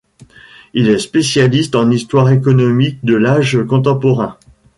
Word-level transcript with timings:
Il 0.73 0.87
est 0.87 0.97
spécialiste 0.97 1.75
en 1.75 1.91
histoire 1.91 2.31
économique 2.31 2.97
de 3.05 3.13
l'âge 3.13 3.59
contemporain. 3.69 4.35